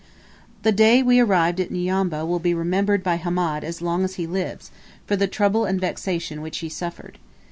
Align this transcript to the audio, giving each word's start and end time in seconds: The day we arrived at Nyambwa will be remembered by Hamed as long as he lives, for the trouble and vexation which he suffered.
The 0.63 0.71
day 0.71 1.03
we 1.03 1.19
arrived 1.19 1.59
at 1.59 1.69
Nyambwa 1.69 2.25
will 2.25 2.39
be 2.39 2.55
remembered 2.55 3.03
by 3.03 3.17
Hamed 3.17 3.63
as 3.63 3.83
long 3.83 4.03
as 4.03 4.15
he 4.15 4.25
lives, 4.25 4.71
for 5.05 5.15
the 5.15 5.27
trouble 5.27 5.65
and 5.65 5.79
vexation 5.79 6.41
which 6.41 6.57
he 6.57 6.69
suffered. 6.69 7.19